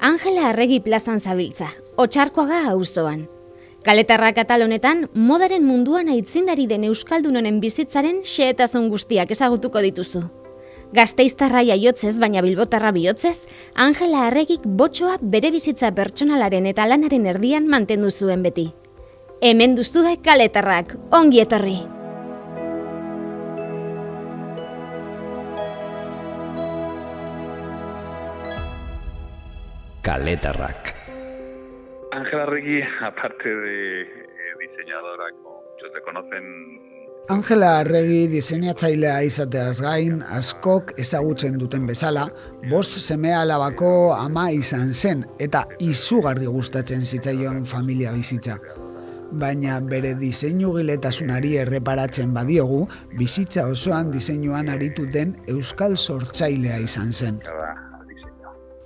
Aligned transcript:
Angela 0.00 0.48
Arregi 0.48 0.78
plazan 0.80 1.18
zabiltza, 1.20 1.66
otxarkoaga 2.00 2.62
auzoan. 2.70 3.26
Kaletarra 3.84 4.30
katalonetan, 4.32 5.02
modaren 5.12 5.66
munduan 5.68 6.08
aitzindari 6.08 6.64
den 6.70 6.86
Euskaldun 6.88 7.36
honen 7.36 7.58
bizitzaren 7.60 8.22
xeetasun 8.24 8.88
guztiak 8.88 9.34
ezagutuko 9.36 9.84
dituzu. 9.84 10.24
Gazteiztarra 10.96 11.60
jaiotzez, 11.68 12.16
baina 12.16 12.40
bilbotarra 12.40 12.94
bihotzez, 12.96 13.44
Angela 13.76 14.24
Arregik 14.30 14.64
botxoa 14.64 15.20
bere 15.20 15.52
bizitza 15.52 15.92
pertsonalaren 15.92 16.72
eta 16.72 16.88
lanaren 16.88 17.28
erdian 17.36 17.68
mantendu 17.68 18.10
zuen 18.10 18.42
beti. 18.42 18.70
Hemen 19.44 19.76
duztue 19.76 20.16
kaletarrak, 20.24 20.96
ongi 21.12 21.44
etorri! 21.44 21.99
Kaletarrak. 30.10 30.92
Ángela 32.10 32.44
Regui, 32.46 32.82
aparte 32.82 33.48
de 33.48 34.02
eh, 34.02 34.06
diseñadora, 34.58 35.26
muchos 35.38 35.92
te 35.94 36.00
conocen, 36.02 36.44
Angela 37.28 37.78
Arregi 37.78 38.26
diseinatzailea 38.26 39.22
izateaz 39.22 39.78
gain, 39.84 40.16
askok 40.34 40.96
ezagutzen 40.98 41.60
duten 41.60 41.86
bezala, 41.86 42.24
bost 42.72 42.96
semea 42.98 43.44
alabako 43.44 43.90
ama 44.16 44.48
izan 44.50 44.90
zen 44.94 45.22
eta 45.38 45.62
izugarri 45.78 46.50
gustatzen 46.50 47.06
zitzaion 47.06 47.62
familia 47.66 48.10
bizitza. 48.10 48.56
Baina 49.30 49.78
bere 49.78 50.16
diseinu 50.18 50.72
giletasunari 50.74 51.54
erreparatzen 51.62 52.34
badiogu, 52.34 52.82
bizitza 53.14 53.68
osoan 53.70 54.10
diseinuan 54.10 54.74
aritu 54.74 55.06
den 55.06 55.36
euskal 55.46 55.94
sortzailea 55.94 56.82
izan 56.88 57.14
zen. 57.14 57.38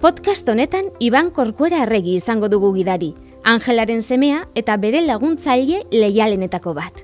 Podcast 0.05 0.47
honetan 0.53 0.91
Iban 1.01 1.31
Korkuera 1.31 1.79
Arregi 1.81 2.19
izango 2.19 2.51
dugu 2.53 2.75
gidari, 2.75 3.15
Angelaren 3.43 4.03
semea 4.03 4.43
eta 4.61 4.75
bere 4.77 5.01
laguntzaile 5.01 5.79
leialenetako 5.95 6.75
bat. 6.77 7.01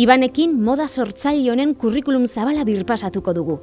Ibanekin 0.00 0.54
moda 0.64 0.86
sortzaile 0.88 1.50
honen 1.52 1.74
kurrikulum 1.74 2.24
zabala 2.26 2.64
birpasatuko 2.64 3.34
dugu. 3.36 3.58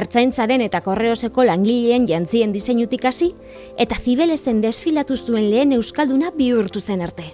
Ertzaintzaren 0.00 0.66
eta 0.66 0.80
korreoseko 0.82 1.46
langileen 1.46 2.10
jantzien 2.10 2.50
diseinutik 2.50 3.06
hasi 3.06 3.30
eta 3.78 4.02
zibelezen 4.02 4.60
desfilatu 4.66 5.14
zuen 5.14 5.46
lehen 5.52 5.78
euskalduna 5.78 6.34
bihurtu 6.34 6.80
zen 6.80 7.06
arte. 7.06 7.30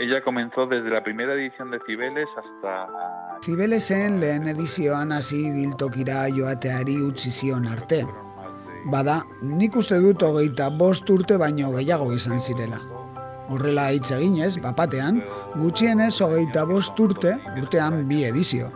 Ella 0.00 0.24
comenzó 0.24 0.64
desde 0.66 0.88
la 0.88 1.04
primera 1.04 1.34
edición 1.34 1.70
de 1.70 1.78
Cibeles 1.86 2.28
hasta 2.36 2.88
Zibelesen 3.44 4.20
lehen 4.20 4.48
edizioan 4.48 5.12
hasi 5.12 5.50
biltokira 5.52 6.22
joateari 6.32 6.96
utzi 7.04 7.30
zion 7.30 7.66
arte. 7.68 8.06
Bada, 8.84 9.22
nik 9.40 9.76
uste 9.80 9.96
dut 10.02 10.22
hogeita 10.22 10.66
bost 10.76 11.08
urte 11.08 11.38
baino 11.40 11.70
gehiago 11.72 12.10
izan 12.12 12.40
zirela. 12.40 12.80
Horrela 13.48 13.86
hitz 13.96 14.10
eginez, 14.12 14.58
bapatean, 14.60 15.22
gutxienez 15.56 16.12
hogeita 16.24 16.66
bost 16.68 17.00
urte, 17.00 17.32
urtean 17.60 18.02
bi 18.08 18.24
edizio. 18.28 18.68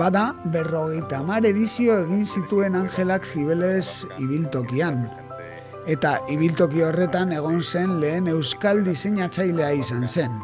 Bada, 0.00 0.24
berrogeita 0.52 1.22
mar 1.22 1.46
edizio 1.46 2.00
egin 2.02 2.26
zituen 2.26 2.74
Angelak 2.76 3.24
Zibeles 3.24 4.04
ibiltokian. 4.18 5.06
Eta 5.88 6.18
ibiltoki 6.28 6.82
horretan 6.84 7.32
egon 7.32 7.62
zen 7.62 7.96
lehen 8.02 8.28
euskal 8.34 8.82
diseinatzailea 8.84 9.70
izan 9.78 10.08
zen. 10.08 10.34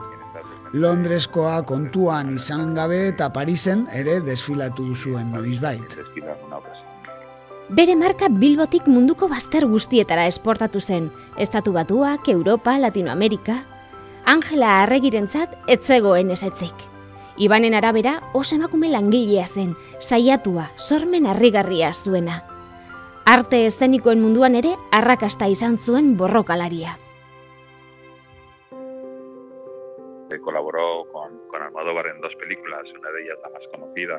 Londreskoa 0.75 1.61
kontuan 1.67 2.33
izan 2.35 2.73
gabe 2.79 3.09
eta 3.11 3.29
Parisen 3.35 3.85
ere 3.93 4.21
desfilatu 4.25 4.95
zuen 4.95 5.35
noizbait. 5.35 5.99
Bere 7.73 7.95
marka 7.97 8.29
Bilbotik 8.29 8.85
munduko 8.93 9.25
bazter 9.31 9.65
guztietara 9.65 10.27
esportatu 10.29 10.81
zen, 10.81 11.07
Estatu 11.41 11.73
Batuak, 11.73 12.29
Europa, 12.29 12.77
Latinoamerika. 12.79 13.63
Angela 14.29 14.83
Arregirentzat 14.83 15.55
etzegoen 15.69 16.31
esetzik. 16.31 16.75
Ibanen 17.41 17.75
arabera, 17.75 18.19
oso 18.35 18.57
emakume 18.57 18.91
langilea 18.93 19.47
zen, 19.47 19.73
saiatua, 19.99 20.69
sormen 20.77 21.27
harrigarria 21.27 21.93
zuena. 21.95 22.43
Arte 23.25 23.65
eszenikoen 23.67 24.21
munduan 24.21 24.55
ere 24.61 24.77
arrakasta 24.93 25.49
izan 25.49 25.79
zuen 25.79 26.19
borrokalaria. 26.21 26.99
Eh, 30.35 30.41
Colaboró 30.41 31.07
con, 31.13 31.39
con 31.49 31.63
Almodóvar 31.63 32.07
en 32.07 32.21
dos 32.21 32.33
películas, 32.41 32.83
una 32.99 33.11
de 33.11 33.23
ellas 33.23 33.39
la 33.43 33.51
más 33.51 33.63
conocida, 33.71 34.19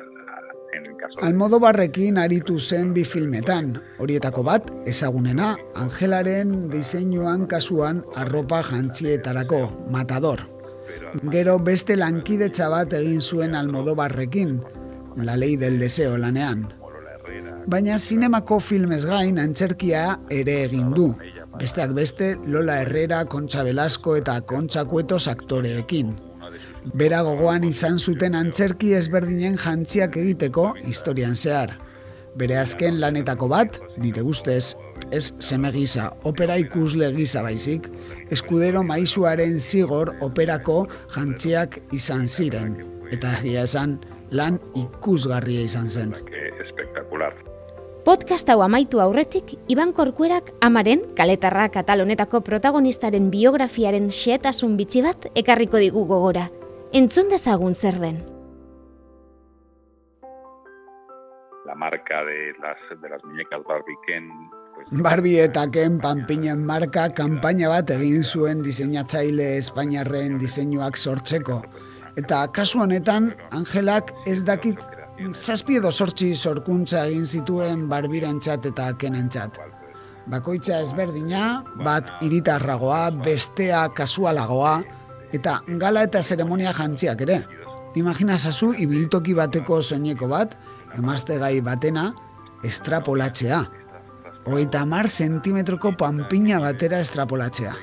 en 0.72 0.86
el 0.86 0.96
caso 0.96 1.20
de 1.20 1.26
Almodobarrekin 1.26 2.18
aritu 2.18 2.58
zen 2.58 2.94
bi 2.94 3.04
filmetan, 3.04 3.82
horietako 3.98 4.42
bat, 4.42 4.70
ezagunena, 4.86 5.56
Angelaren 5.74 6.70
diseinuan 6.70 7.46
kasuan 7.46 8.04
arropa 8.14 8.62
jantzietarako, 8.62 9.86
matador. 9.90 10.40
Gero 11.30 11.58
beste 11.58 11.96
lankidetza 11.96 12.68
bat 12.68 12.92
egin 12.92 13.20
zuen 13.20 13.54
Almodobarrekin, 13.54 14.62
La 15.16 15.36
ley 15.36 15.56
del 15.56 15.78
deseo 15.78 16.16
lanean. 16.18 16.72
Baina 17.66 17.98
zinemako 17.98 18.60
filmez 18.60 19.04
gain 19.04 19.38
antzerkia 19.38 20.20
ere 20.30 20.62
egin 20.64 20.92
du. 20.92 21.14
Besteak 21.58 21.92
beste 21.96 22.36
Lola 22.44 22.82
Herrera, 22.82 23.24
Kontxa 23.24 23.62
Velasco 23.64 24.16
eta 24.16 24.40
Kontxa 24.44 24.84
Kuetos 24.84 25.26
aktoreekin. 25.30 26.12
Bera 26.94 27.22
gogoan 27.24 27.64
izan 27.64 27.96
zuten 27.98 28.36
antzerki 28.36 28.92
ezberdinen 28.98 29.56
jantziak 29.56 30.18
egiteko 30.20 30.74
historian 30.84 31.36
zehar. 31.36 31.72
Bere 32.36 32.58
azken 32.60 33.00
lanetako 33.00 33.48
bat, 33.48 33.80
nire 33.96 34.20
ustez, 34.20 34.76
ez 35.10 35.32
seme 35.40 35.72
gisa, 35.72 36.10
opera 36.28 36.58
ikusle 36.60 37.08
gisa 37.16 37.42
baizik, 37.46 37.88
eskudero 38.30 38.84
maizuaren 38.84 39.56
zigor 39.60 40.12
operako 40.20 40.82
jantziak 41.16 41.80
izan 41.96 42.28
ziren. 42.28 42.76
Eta 43.16 43.32
egia 43.40 43.64
esan, 43.64 44.00
lan 44.30 44.60
ikusgarria 44.76 45.64
izan 45.64 45.88
zen. 45.88 46.16
que 46.26 46.48
espectacular. 46.60 47.55
Podcast 48.06 48.46
hau 48.52 48.60
amaitu 48.62 49.00
aurretik, 49.02 49.56
Iban 49.66 49.90
Korkuerak 49.90 50.52
amaren, 50.62 51.00
kaletarra 51.18 51.64
katalonetako 51.74 52.38
protagonistaren 52.46 53.32
biografiaren 53.32 54.12
xeetasun 54.14 54.76
bitxi 54.78 55.00
bat 55.02 55.24
ekarriko 55.34 55.80
digu 55.82 56.04
gogora. 56.06 56.44
Entzun 56.94 57.26
dezagun 57.32 57.74
zer 57.74 57.98
den. 57.98 58.20
La 61.66 61.74
marca 61.74 62.22
de 62.28 62.54
las, 62.62 62.78
de 63.02 63.10
las 63.10 63.24
muñecas 63.24 63.66
Barbie 63.66 63.98
Ken, 64.06 64.30
Barbie 65.02 65.42
eta 65.42 65.66
Ken 65.66 65.98
Panpinen 65.98 66.62
marka 66.62 67.08
kanpaina 67.10 67.72
bat 67.74 67.90
egin 67.90 68.22
zuen 68.22 68.62
diseinatzaile 68.62 69.56
Espainiarren 69.56 70.38
diseinuak 70.38 70.94
sortzeko. 70.94 71.58
Eta 72.14 72.46
kasu 72.54 72.84
honetan, 72.86 73.32
Angelak 73.50 74.14
ez 74.30 74.44
dakit 74.46 74.78
zazpi 75.34 75.78
edo 75.80 75.90
sortzi 75.92 76.34
sorkuntza 76.36 77.06
egin 77.08 77.24
zituen 77.26 77.86
Barbirentzat 77.88 78.66
eta 78.68 78.90
Kenentzat. 79.00 79.58
Bakoitza 80.26 80.80
ezberdina, 80.82 81.62
bat 81.84 82.10
iritarragoa, 82.26 83.10
bestea 83.24 83.86
kasualagoa, 83.94 84.80
eta 85.32 85.60
gala 85.80 86.02
eta 86.06 86.22
zeremonia 86.22 86.74
jantziak 86.74 87.22
ere. 87.22 87.40
Imagina 87.96 88.36
zazu 88.36 88.72
ibiltoki 88.76 89.34
bateko 89.34 89.80
soineko 89.82 90.28
bat, 90.28 90.56
emazte 90.98 91.38
gai 91.38 91.60
batena, 91.60 92.10
estrapolatzea. 92.64 93.62
Hogeita 94.46 94.82
hamar 94.84 95.08
zentimetroko 95.08 95.94
panpina 95.96 96.60
batera 96.60 97.00
estrapolatzea. 97.00 97.74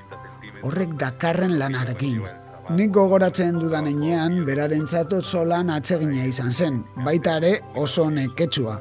Horrek 0.63 0.95
dakarren 0.99 1.57
lanarekin. 1.59 2.42
Nik 2.71 2.93
gogoratzen 2.95 3.57
dudan 3.59 3.89
enean, 3.89 4.37
berarentzat 4.47 5.11
oso 5.17 5.41
lan 5.43 5.67
atsegina 5.73 6.23
izan 6.29 6.53
zen, 6.53 6.77
baita 7.03 7.35
ere 7.41 7.57
oso 7.75 8.05
neketsua. 8.09 8.77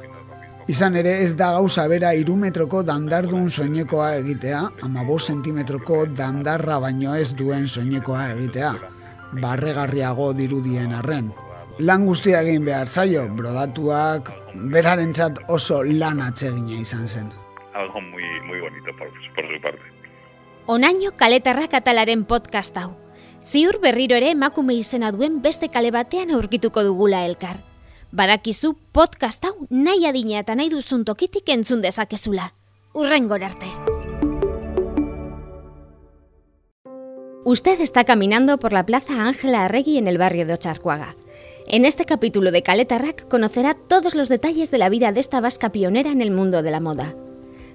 Izan 0.71 0.95
ere 0.95 1.17
ez 1.25 1.33
da 1.35 1.49
gauza 1.57 1.83
bera 1.91 2.13
irumetroko 2.15 2.83
dandardun 2.87 3.51
soinekoa 3.51 4.13
egitea, 4.21 4.61
ama 4.87 5.03
zentimetroko 5.19 6.05
dandarra 6.05 6.79
baino 6.79 7.13
ez 7.13 7.33
duen 7.35 7.67
soinekoa 7.67 8.31
egitea. 8.31 8.73
Barregarriago 9.41 10.33
dirudien 10.33 10.93
arren. 10.93 11.33
Lan 11.79 12.05
guztia 12.05 12.41
egin 12.41 12.63
behar 12.65 12.87
zaio, 12.87 13.27
brodatuak, 13.27 14.31
berarentzat 14.71 15.39
oso 15.49 15.83
lan 15.83 16.21
atsegina 16.21 16.79
izan 16.79 17.07
zen. 17.07 17.33
algo 17.73 18.01
muy, 18.01 18.23
muy 18.45 18.61
bonito 18.61 18.95
por, 18.97 19.09
por 19.35 19.55
su 19.55 19.61
parte. 19.61 19.81
Onaino 20.65 21.11
kaletarra 21.17 21.67
katalaren 21.67 22.23
podcast 22.25 22.77
hau. 22.77 23.02
Ziur 23.43 23.79
berriro 23.83 24.15
ere 24.15 24.29
emakume 24.31 24.73
izena 24.79 25.11
duen 25.11 25.41
beste 25.43 25.67
kale 25.67 25.91
batean 25.91 26.31
aurkituko 26.31 26.83
dugula 26.87 27.25
elkar. 27.27 27.57
Badakizu 28.11 28.71
podcast 28.95 29.43
hau 29.43 29.67
nahi 29.69 30.05
adina 30.07 30.39
eta 30.39 30.55
nahi 30.55 30.69
duzun 30.71 31.03
tokitik 31.03 31.49
entzun 31.51 31.81
dezakezula. 31.83 32.53
Urrengor 32.93 33.43
arte. 33.43 33.67
Usted 37.43 37.81
está 37.81 38.05
caminando 38.05 38.57
por 38.59 38.71
la 38.71 38.85
Plaza 38.85 39.13
Ángela 39.27 39.65
Arregui 39.65 39.97
en 39.97 40.07
el 40.07 40.17
barrio 40.17 40.45
de 40.45 40.53
Ocharcuaga. 40.53 41.17
En 41.67 41.83
este 41.83 42.05
capítulo 42.05 42.51
de 42.51 42.63
Caletarrac 42.63 43.27
conocerá 43.27 43.73
todos 43.73 44.15
los 44.15 44.29
detalles 44.29 44.71
de 44.71 44.77
la 44.77 44.87
vida 44.87 45.11
de 45.11 45.19
esta 45.19 45.41
vasca 45.41 45.69
pionera 45.69 46.11
en 46.11 46.21
el 46.21 46.31
mundo 46.31 46.63
de 46.63 46.71
la 46.71 46.79
moda. 46.79 47.13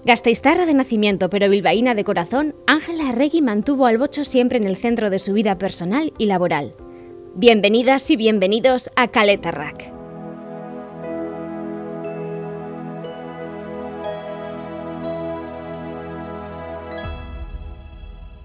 Gasteiztarra 0.08 0.64
de 0.64 0.72
nacimiento 0.72 1.28
pero 1.28 1.50
bilbaína 1.50 1.94
de 1.94 2.02
corazón, 2.02 2.54
Ángela 2.66 3.10
Arregui 3.10 3.42
mantuvo 3.42 3.84
al 3.84 3.98
bocho 3.98 4.24
siempre 4.24 4.56
en 4.56 4.64
el 4.64 4.76
centro 4.76 5.10
de 5.10 5.18
su 5.18 5.34
vida 5.34 5.58
personal 5.58 6.14
y 6.16 6.24
laboral. 6.24 6.72
Bienvenidas 7.34 8.10
y 8.10 8.16
bienvenidos 8.16 8.90
a 8.96 9.08
Caleta 9.08 9.50
Rack. 9.50 9.92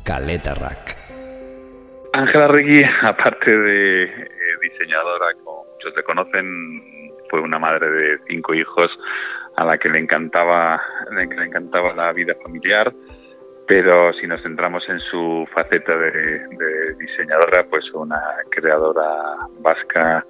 Caleta 0.04 0.56
Rack. 0.56 0.98
Ángela 2.12 2.44
Arregui, 2.44 2.83
aparte 3.04 3.57
de 3.57 4.04
eh, 4.04 4.27
diseñadora, 4.63 5.27
como 5.45 5.63
muchos 5.71 5.95
le 5.95 6.04
conocen, 6.04 7.13
fue 7.30 7.39
una 7.39 7.57
madre 7.57 7.89
de 7.89 8.19
cinco 8.27 8.54
hijos 8.54 8.92
a 9.55 9.65
la 9.65 9.77
que 9.77 9.89
le 9.89 10.00
encantaba, 10.00 10.81
le 11.11 11.23
encantaba 11.23 11.94
la 11.94 12.11
vida 12.13 12.33
familiar, 12.41 12.94
pero 13.67 14.13
si 14.13 14.27
nos 14.27 14.41
centramos 14.41 14.83
en 14.89 15.00
su 15.00 15.47
faceta 15.53 15.95
de, 15.95 16.95
diseñadora, 17.00 17.65
pues 17.69 17.89
una 17.94 18.21
creadora 18.50 19.38
vasca 19.59 20.25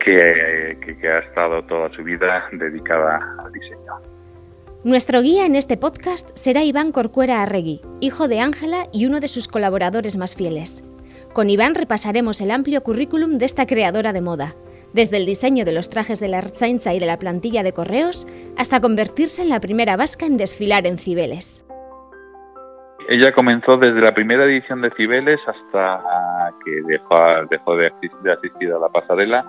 que, 0.00 0.78
que, 0.80 1.08
ha 1.08 1.18
estado 1.18 1.62
toda 1.64 1.90
su 1.90 2.02
vida 2.02 2.48
dedicada 2.52 3.20
al 3.44 3.52
diseño. 3.52 3.92
Nuestro 4.84 5.20
guía 5.22 5.44
en 5.44 5.56
este 5.56 5.76
podcast 5.76 6.30
será 6.34 6.62
Iván 6.62 6.92
Corcuera 6.92 7.42
Arregui, 7.42 7.80
hijo 8.00 8.28
de 8.28 8.40
Ángela 8.40 8.86
y 8.92 9.06
uno 9.06 9.20
de 9.20 9.28
sus 9.28 9.48
colaboradores 9.48 10.16
más 10.16 10.34
fieles. 10.34 10.82
Con 11.32 11.50
Iván 11.50 11.74
repasaremos 11.74 12.40
el 12.40 12.50
amplio 12.50 12.82
currículum 12.82 13.38
de 13.38 13.44
esta 13.44 13.66
creadora 13.66 14.12
de 14.12 14.20
moda, 14.20 14.54
desde 14.92 15.16
el 15.16 15.26
diseño 15.26 15.64
de 15.64 15.72
los 15.72 15.90
trajes 15.90 16.20
de 16.20 16.28
la 16.28 16.38
Arzainza 16.38 16.94
y 16.94 16.98
de 16.98 17.06
la 17.06 17.18
plantilla 17.18 17.62
de 17.62 17.72
correos 17.72 18.26
hasta 18.56 18.80
convertirse 18.80 19.42
en 19.42 19.48
la 19.48 19.60
primera 19.60 19.96
vasca 19.96 20.26
en 20.26 20.36
desfilar 20.36 20.86
en 20.86 20.98
Cibeles. 20.98 21.64
Ella 23.08 23.32
comenzó 23.32 23.78
desde 23.78 24.02
la 24.02 24.12
primera 24.12 24.44
edición 24.44 24.82
de 24.82 24.90
Cibeles 24.90 25.40
hasta 25.46 26.52
que 26.62 26.82
dejó, 26.86 27.16
dejó 27.50 27.76
de, 27.76 27.90
asistir 28.30 28.70
a 28.70 28.78
la 28.78 28.88
pasarela. 28.90 29.46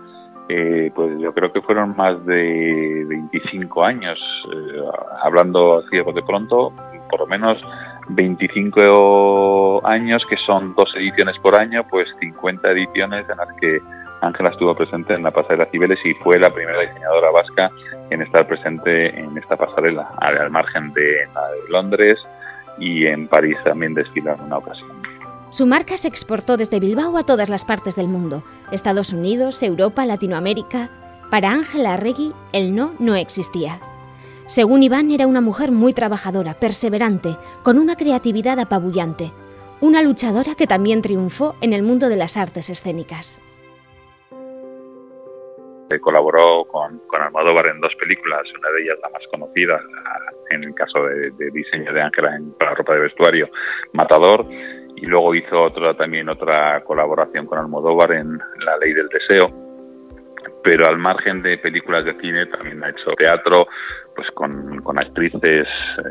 Eh, 0.47 0.91
pues 0.95 1.19
yo 1.19 1.33
creo 1.33 1.51
que 1.51 1.61
fueron 1.61 1.95
más 1.95 2.25
de 2.25 3.05
25 3.07 3.83
años, 3.83 4.17
eh, 4.51 4.81
hablando 5.21 5.79
así 5.79 5.97
de 5.97 6.23
pronto, 6.23 6.73
por 7.09 7.19
lo 7.19 7.27
menos 7.27 7.61
25 8.09 9.85
años, 9.85 10.23
que 10.29 10.37
son 10.45 10.73
dos 10.75 10.91
ediciones 10.95 11.37
por 11.39 11.59
año, 11.59 11.85
pues 11.89 12.07
50 12.19 12.71
ediciones 12.71 13.25
en 13.29 13.37
las 13.37 13.53
que 13.59 13.79
Ángela 14.21 14.49
estuvo 14.49 14.75
presente 14.75 15.13
en 15.13 15.23
la 15.23 15.31
pasarela 15.31 15.65
Cibeles 15.67 15.99
y 16.03 16.13
fue 16.15 16.37
la 16.39 16.53
primera 16.53 16.81
diseñadora 16.81 17.31
vasca 17.31 17.71
en 18.09 18.21
estar 18.21 18.47
presente 18.47 19.17
en 19.17 19.37
esta 19.37 19.55
pasarela, 19.55 20.11
al 20.17 20.49
margen 20.49 20.91
de 20.93 21.27
Londres 21.69 22.15
y 22.79 23.05
en 23.05 23.27
París 23.27 23.57
también 23.63 23.93
desfiló 23.93 24.33
en 24.33 24.41
una 24.41 24.57
ocasión. 24.57 24.89
Su 25.51 25.65
marca 25.65 25.97
se 25.97 26.07
exportó 26.07 26.57
desde 26.57 26.79
Bilbao 26.79 27.17
a 27.17 27.23
todas 27.23 27.49
las 27.49 27.65
partes 27.65 27.95
del 27.95 28.07
mundo, 28.07 28.43
Estados 28.71 29.13
Unidos, 29.13 29.63
Europa, 29.63 30.05
Latinoamérica. 30.05 30.89
Para 31.31 31.51
Ángela 31.51 31.93
Arregui, 31.93 32.33
el 32.53 32.75
no 32.75 32.93
no 32.99 33.15
existía. 33.15 33.79
Según 34.45 34.83
Iván, 34.83 35.11
era 35.11 35.27
una 35.27 35.41
mujer 35.41 35.71
muy 35.71 35.93
trabajadora, 35.93 36.55
perseverante, 36.55 37.35
con 37.63 37.77
una 37.77 37.95
creatividad 37.95 38.59
apabullante, 38.59 39.31
una 39.79 40.01
luchadora 40.01 40.55
que 40.55 40.67
también 40.67 41.01
triunfó 41.01 41.55
en 41.61 41.73
el 41.73 41.83
mundo 41.83 42.09
de 42.09 42.15
las 42.15 42.35
artes 42.35 42.69
escénicas 42.69 43.39
colaboró 45.99 46.65
con, 46.65 46.99
con 47.07 47.21
Almodóvar 47.21 47.69
en 47.69 47.81
dos 47.81 47.95
películas, 47.95 48.41
una 48.59 48.69
de 48.69 48.83
ellas 48.83 48.97
la 49.01 49.09
más 49.09 49.23
conocida, 49.31 49.81
en 50.51 50.63
el 50.63 50.73
caso 50.75 51.03
de, 51.05 51.51
diseño 51.51 51.91
de 51.91 52.01
Ángela 52.01 52.39
para 52.59 52.75
ropa 52.75 52.93
de 52.93 53.01
vestuario, 53.01 53.49
Matador, 53.93 54.45
y 54.95 55.05
luego 55.05 55.33
hizo 55.33 55.63
otra 55.63 55.95
también 55.95 56.29
otra 56.29 56.83
colaboración 56.83 57.45
con 57.45 57.57
Almodóvar 57.57 58.11
en 58.11 58.37
La 58.65 58.77
Ley 58.77 58.93
del 58.93 59.07
Deseo, 59.07 59.49
pero 60.63 60.85
al 60.87 60.97
margen 60.97 61.41
de 61.41 61.57
películas 61.57 62.05
de 62.05 62.13
cine 62.19 62.45
también 62.47 62.83
ha 62.83 62.89
hecho 62.89 63.11
teatro, 63.17 63.67
pues 64.15 64.29
con, 64.31 64.81
con 64.81 64.99
actrices 64.99 65.67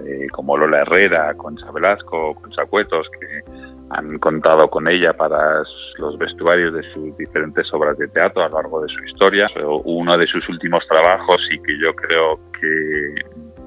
eh, 0.07 0.27
como 0.33 0.57
Lola 0.57 0.81
Herrera, 0.81 1.35
Concha 1.35 1.71
Velasco, 1.71 2.35
Concha 2.35 2.65
Cuetos, 2.67 3.07
que 3.21 3.78
han 3.91 4.19
contado 4.19 4.69
con 4.69 4.89
ella 4.89 5.13
para 5.13 5.63
los 5.99 6.19
vestuarios 6.19 6.75
de 6.75 6.83
sus 6.93 7.17
diferentes 7.17 7.73
obras 7.73 7.97
de 7.99 8.09
teatro 8.09 8.43
a 8.43 8.49
lo 8.49 8.57
largo 8.57 8.83
de 8.83 8.89
su 8.89 9.05
historia. 9.05 9.47
Uno 9.85 10.17
de 10.17 10.27
sus 10.27 10.49
últimos 10.49 10.87
trabajos 10.87 11.37
y 11.51 11.59
que 11.63 11.79
yo 11.79 11.95
creo 11.95 12.39
que 12.61 13.15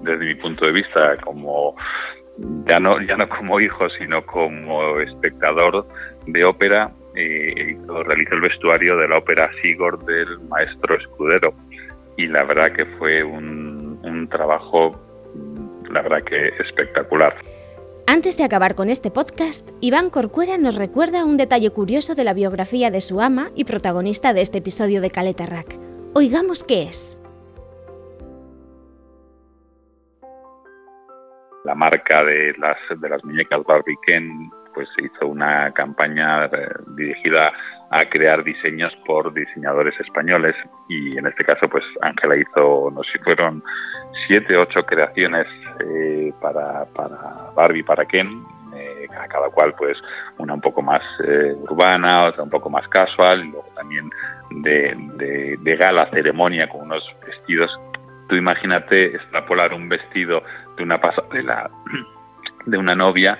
desde 0.03 0.25
mi 0.25 0.35
punto 0.35 0.65
de 0.65 0.71
vista 0.71 1.17
como 1.17 1.75
ya 2.67 2.79
no 2.79 2.99
ya 3.01 3.15
no 3.17 3.29
como 3.29 3.59
hijo 3.59 3.87
sino 3.99 4.25
como 4.25 4.99
espectador 4.99 5.85
de 6.25 6.43
ópera 6.43 6.91
eh, 7.15 7.77
realizó 8.05 8.33
el 8.35 8.41
vestuario 8.41 8.97
de 8.97 9.07
la 9.07 9.17
ópera 9.17 9.51
Sigurd 9.61 10.03
del 10.05 10.39
maestro 10.49 10.95
Escudero 10.95 11.53
y 12.17 12.25
la 12.27 12.43
verdad 12.45 12.71
que 12.71 12.85
fue 12.97 13.23
un, 13.23 13.99
un 14.03 14.27
trabajo 14.29 14.99
la 15.91 16.01
verdad 16.01 16.23
que 16.23 16.47
espectacular. 16.59 17.35
Antes 18.07 18.35
de 18.37 18.43
acabar 18.43 18.75
con 18.75 18.89
este 18.89 19.11
podcast, 19.11 19.69
Iván 19.79 20.09
Corcuera 20.09 20.57
nos 20.57 20.75
recuerda 20.75 21.23
un 21.23 21.37
detalle 21.37 21.69
curioso 21.69 22.15
de 22.15 22.23
la 22.23 22.33
biografía 22.33 22.91
de 22.91 22.99
su 22.99 23.21
ama 23.21 23.51
y 23.55 23.63
protagonista 23.65 24.33
de 24.33 24.41
este 24.41 24.57
episodio 24.57 25.01
de 25.01 25.11
Caleta 25.11 25.45
Rack. 25.45 25.77
Oigamos 26.13 26.63
qué 26.63 26.83
es. 26.83 27.17
La 31.63 31.75
marca 31.75 32.23
de 32.23 32.53
las, 32.57 32.77
de 32.99 33.07
las 33.09 33.23
muñecas 33.23 33.63
Barbie 33.63 33.95
pues 34.73 34.87
hizo 34.97 35.27
una 35.27 35.71
campaña 35.73 36.45
eh, 36.45 36.49
dirigida 36.95 37.51
a 37.91 38.09
crear 38.09 38.43
diseños 38.43 38.93
por 39.05 39.33
diseñadores 39.33 39.93
españoles 39.99 40.55
y 40.87 41.17
en 41.17 41.27
este 41.27 41.43
caso 41.43 41.67
pues 41.69 41.83
Ángela 42.01 42.37
hizo, 42.37 42.89
no 42.91 43.03
sé 43.03 43.11
si 43.13 43.19
fueron 43.19 43.61
siete, 44.27 44.57
ocho 44.57 44.85
creaciones 44.85 45.45
eh, 45.83 46.33
para, 46.41 46.85
para 46.85 47.51
Barbie, 47.55 47.83
para 47.83 48.05
Ken, 48.05 48.43
eh, 48.75 49.07
cada 49.29 49.49
cual 49.49 49.73
pues 49.77 49.97
una 50.37 50.53
un 50.53 50.61
poco 50.61 50.81
más 50.81 51.01
eh, 51.25 51.53
urbana, 51.59 52.25
otra 52.25 52.43
un 52.43 52.49
poco 52.49 52.69
más 52.69 52.87
casual, 52.87 53.45
y 53.45 53.51
luego 53.51 53.67
también 53.75 54.09
de, 54.49 55.57
de, 55.59 55.75
gala, 55.75 56.09
ceremonia, 56.11 56.67
con 56.69 56.81
unos 56.81 57.03
vestidos. 57.25 57.71
Tú 58.27 58.35
imagínate 58.35 59.15
extrapolar 59.15 59.73
un 59.73 59.89
vestido 59.89 60.43
de 60.77 60.83
una 60.83 60.99
pasarela 60.99 61.69
de 62.65 62.77
una 62.77 62.95
novia, 62.95 63.37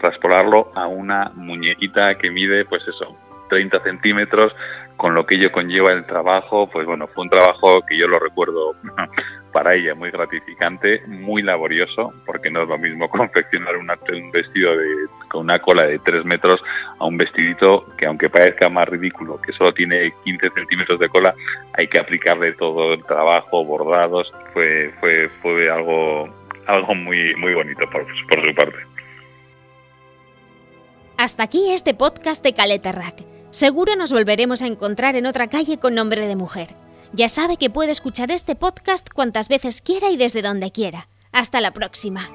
traspolarlo 0.00 0.72
a 0.74 0.86
una 0.86 1.30
muñequita 1.34 2.16
que 2.16 2.30
mide 2.30 2.64
pues 2.64 2.82
eso, 2.86 3.16
30 3.50 3.82
centímetros, 3.82 4.52
con 4.96 5.14
lo 5.14 5.24
que 5.24 5.36
ello 5.36 5.50
conlleva 5.50 5.92
el 5.92 6.04
trabajo, 6.04 6.68
pues 6.68 6.86
bueno, 6.86 7.06
fue 7.08 7.24
un 7.24 7.30
trabajo 7.30 7.80
que 7.88 7.96
yo 7.96 8.06
lo 8.06 8.18
recuerdo 8.18 8.74
para 9.52 9.74
ella 9.74 9.94
muy 9.94 10.10
gratificante, 10.10 11.02
muy 11.06 11.42
laborioso, 11.42 12.12
porque 12.26 12.50
no 12.50 12.62
es 12.62 12.68
lo 12.68 12.78
mismo 12.78 13.08
confeccionar 13.10 13.76
un 13.76 13.86
vestido 14.32 14.76
de, 14.76 14.86
con 15.28 15.42
una 15.42 15.58
cola 15.58 15.84
de 15.84 15.98
3 15.98 16.24
metros 16.24 16.60
a 16.98 17.06
un 17.06 17.16
vestidito 17.16 17.86
que 17.96 18.06
aunque 18.06 18.28
parezca 18.28 18.68
más 18.68 18.88
ridículo, 18.88 19.40
que 19.40 19.52
solo 19.52 19.72
tiene 19.72 20.12
15 20.24 20.50
centímetros 20.50 20.98
de 20.98 21.08
cola, 21.08 21.34
hay 21.74 21.86
que 21.88 22.00
aplicarle 22.00 22.52
todo 22.54 22.94
el 22.94 23.04
trabajo, 23.04 23.64
bordados, 23.64 24.32
fue, 24.52 24.92
fue, 25.00 25.28
fue 25.42 25.70
algo, 25.70 26.28
algo 26.66 26.94
muy, 26.94 27.34
muy 27.36 27.54
bonito 27.54 27.88
por, 27.90 28.06
por 28.28 28.48
su 28.48 28.54
parte. 28.54 28.78
Hasta 31.16 31.42
aquí 31.42 31.70
este 31.70 31.92
podcast 31.92 32.42
de 32.42 32.54
Caleta 32.54 32.92
Rack. 32.92 33.24
Seguro 33.50 33.96
nos 33.96 34.12
volveremos 34.12 34.62
a 34.62 34.66
encontrar 34.66 35.16
en 35.16 35.26
otra 35.26 35.48
calle 35.48 35.78
con 35.78 35.94
nombre 35.94 36.26
de 36.26 36.36
mujer. 36.36 36.68
Ya 37.12 37.28
sabe 37.28 37.56
que 37.56 37.70
puede 37.70 37.90
escuchar 37.90 38.30
este 38.30 38.54
podcast 38.54 39.08
cuantas 39.12 39.48
veces 39.48 39.82
quiera 39.82 40.10
y 40.10 40.16
desde 40.16 40.42
donde 40.42 40.70
quiera. 40.70 41.08
Hasta 41.32 41.60
la 41.60 41.72
próxima. 41.72 42.28